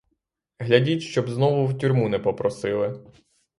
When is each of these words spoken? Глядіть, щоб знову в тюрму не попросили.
Глядіть, 0.59 1.01
щоб 1.01 1.29
знову 1.29 1.67
в 1.67 1.77
тюрму 1.77 2.09
не 2.09 2.19
попросили. 2.19 2.99